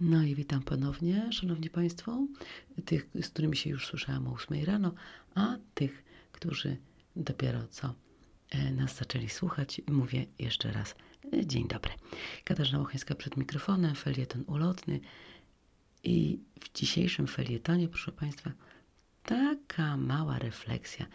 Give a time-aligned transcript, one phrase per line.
[0.00, 2.26] No i witam ponownie, Szanowni Państwo,
[2.84, 4.94] tych, z którymi się już słyszałam o 8 rano,
[5.34, 6.76] a tych, którzy
[7.16, 7.94] dopiero co
[8.50, 9.80] e, nas zaczęli słuchać.
[9.88, 10.94] Mówię jeszcze raz
[11.32, 11.92] e, dzień dobry.
[12.44, 15.00] Katarzyna Łochańska przed mikrofonem, felieton ulotny
[16.04, 18.52] i w dzisiejszym felietonie, proszę Państwa,
[19.22, 21.06] taka mała refleksja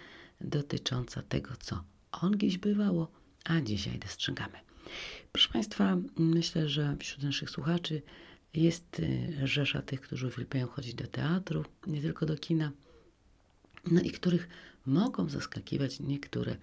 [0.41, 3.11] dotycząca tego, co on gdzieś bywało,
[3.45, 4.57] a dzisiaj dostrzegamy.
[5.32, 8.02] Proszę Państwa, myślę, że wśród naszych słuchaczy
[8.54, 12.71] jest y, rzesza tych, którzy uwielbiają chodzić do teatru, nie tylko do kina,
[13.91, 14.47] no i których
[14.86, 16.55] mogą zaskakiwać niektóre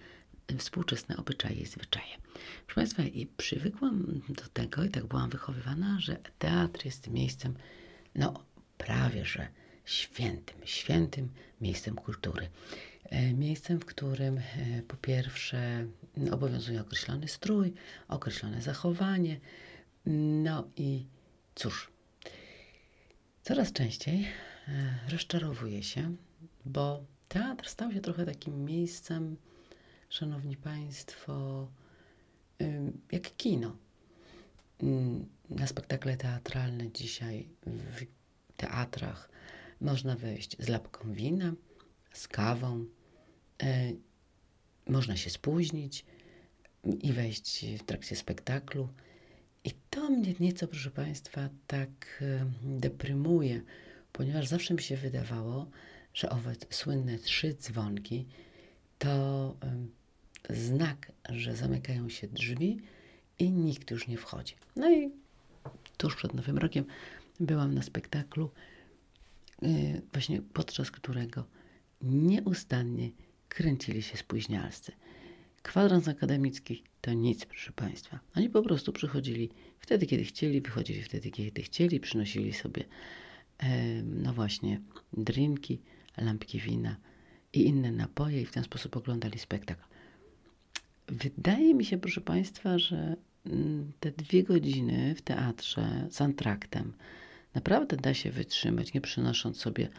[0.57, 2.17] współczesne obyczaje i zwyczaje.
[2.65, 7.53] Proszę Państwa, i przywykłam do tego, i tak byłam wychowywana, że teatr jest miejscem,
[8.15, 8.43] no
[8.77, 9.47] prawie że
[9.85, 11.29] świętym, świętym
[11.61, 12.49] miejscem kultury.
[13.03, 14.41] E, miejscem, w którym e,
[14.87, 15.87] po pierwsze
[16.31, 17.73] obowiązuje określony strój,
[18.07, 19.39] określone zachowanie,
[20.43, 21.05] no i
[21.59, 21.91] Cóż,
[23.43, 24.27] coraz częściej
[24.67, 26.15] e, rozczarowuję się,
[26.65, 29.37] bo teatr stał się trochę takim miejscem,
[30.09, 31.67] szanowni państwo,
[33.11, 33.77] jak kino.
[34.83, 38.05] Mm, na spektakle teatralne dzisiaj w
[38.57, 39.29] teatrach
[39.81, 41.53] można wejść z lapką wina,
[42.13, 42.85] z kawą,
[43.63, 43.91] e,
[44.87, 46.05] można się spóźnić
[47.01, 48.89] i wejść w trakcie spektaklu
[49.63, 52.23] i to mnie nieco, proszę Państwa, tak
[52.61, 53.61] deprymuje,
[54.11, 55.69] ponieważ zawsze mi się wydawało,
[56.13, 58.25] że owe słynne trzy dzwonki
[58.99, 59.55] to
[60.49, 62.81] znak, że zamykają się drzwi
[63.39, 64.55] i nikt już nie wchodzi.
[64.75, 65.11] No i
[65.97, 66.85] tuż przed Nowym Rokiem
[67.39, 68.51] byłam na spektaklu,
[69.63, 71.45] y, właśnie podczas którego
[72.01, 73.11] nieustannie
[73.49, 74.91] kręcili się spóźnialscy.
[75.63, 78.19] Kwadrans akademicki to nic, proszę Państwa.
[78.35, 82.83] Oni po prostu przychodzili wtedy, kiedy chcieli, wychodzili wtedy, kiedy chcieli, przynosili sobie,
[84.03, 84.81] no właśnie,
[85.13, 85.79] drinki,
[86.17, 86.95] lampki wina
[87.53, 89.83] i inne napoje i w ten sposób oglądali spektakl.
[91.07, 93.15] Wydaje mi się, proszę Państwa, że
[93.45, 96.93] mm, te dwie godziny w teatrze z antraktem
[97.53, 99.89] naprawdę da się wytrzymać, nie przynosząc sobie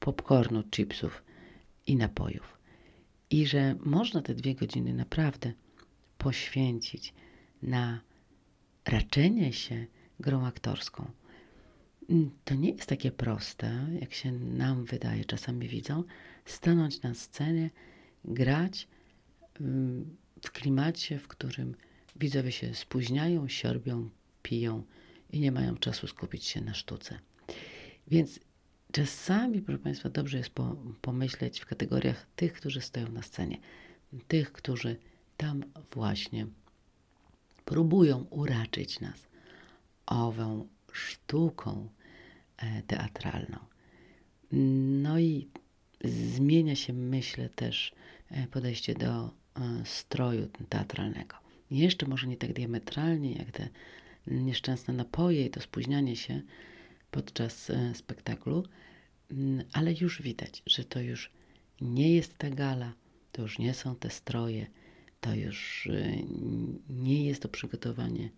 [0.00, 1.22] popcornu, chipsów
[1.86, 2.58] i napojów
[3.30, 5.52] i że można te dwie godziny naprawdę
[6.20, 7.14] poświęcić
[7.62, 8.00] na
[8.84, 9.86] raczenie się
[10.20, 11.10] grą aktorską.
[12.44, 16.04] To nie jest takie proste, jak się nam wydaje, czasami widzą,
[16.44, 17.70] stanąć na scenie,
[18.24, 18.88] grać
[20.42, 21.74] w klimacie, w którym
[22.16, 24.10] widzowie się spóźniają, siorbią,
[24.42, 24.84] piją
[25.30, 27.18] i nie mają czasu skupić się na sztuce.
[28.08, 28.40] Więc
[28.92, 33.58] Czasami, proszę Państwa, dobrze jest po, pomyśleć w kategoriach tych, którzy stoją na scenie,
[34.28, 34.96] tych, którzy
[35.40, 36.46] tam właśnie
[37.64, 39.28] próbują uraczyć nas
[40.06, 41.88] ową sztuką
[42.56, 43.58] e, teatralną.
[45.02, 45.48] No i
[46.04, 47.92] zmienia się, myślę, też
[48.30, 49.30] e, podejście do e,
[49.84, 51.36] stroju teatralnego.
[51.70, 53.68] Jeszcze może nie tak diametralnie, jak te
[54.26, 56.42] nieszczęsne napoje i to spóźnianie się,
[57.10, 58.64] podczas spektaklu,
[59.30, 61.30] mm, ale już widać, że to już
[61.80, 62.92] nie jest ta gala,
[63.32, 64.66] to już nie są te stroje,
[65.20, 66.16] to już e,
[66.88, 68.30] nie jest to przygotowanie,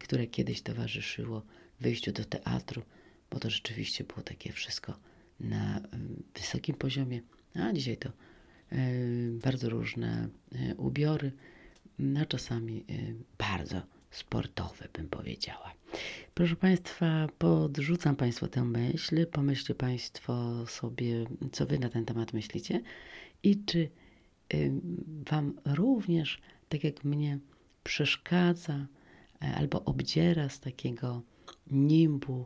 [0.00, 1.42] które kiedyś towarzyszyło
[1.80, 2.82] wyjściu do teatru,
[3.30, 4.98] bo to rzeczywiście było takie wszystko
[5.40, 5.80] na
[6.34, 7.20] wysokim poziomie,
[7.54, 8.14] a dzisiaj to e,
[9.42, 10.28] bardzo różne
[10.76, 11.32] ubiory,
[12.22, 12.84] a czasami
[13.38, 15.74] bardzo sportowe, bym powiedziała.
[16.34, 19.26] Proszę Państwa, podrzucam Państwu tę myśl.
[19.26, 22.80] Pomyślcie Państwo sobie, co Wy na ten temat myślicie
[23.42, 23.90] i czy y,
[25.30, 27.38] Wam również, tak jak mnie,
[27.84, 28.86] przeszkadza
[29.42, 31.22] e, albo obdziera z takiego
[31.70, 32.44] nimbu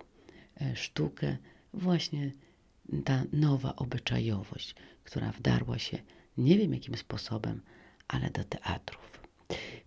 [0.61, 1.37] e, sztukę
[1.73, 2.33] właśnie
[3.05, 5.99] ta nowa obyczajowość, która wdarła się
[6.39, 7.61] nie wiem jakim sposobem,
[8.09, 9.21] ale do teatrów.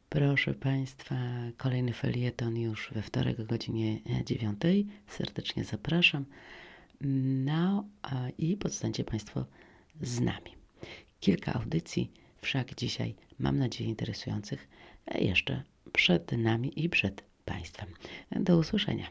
[0.10, 1.16] Proszę Państwa,
[1.58, 4.62] kolejny felieton już we wtorek o godzinie 9.
[5.08, 6.26] Serdecznie zapraszam.
[7.46, 7.86] No
[8.38, 9.46] i podstańcie Państwo
[10.02, 10.57] z nami.
[11.20, 12.12] Kilka audycji
[12.42, 14.68] wszak dzisiaj, mam nadzieję, interesujących
[15.16, 17.90] jeszcze przed nami i przed Państwem.
[18.32, 19.08] Do usłyszenia.